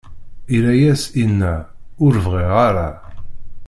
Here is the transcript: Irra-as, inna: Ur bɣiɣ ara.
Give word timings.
Irra-as, 0.55 1.03
inna: 1.23 1.53
Ur 2.05 2.13
bɣiɣ 2.25 2.51
ara. 2.67 2.89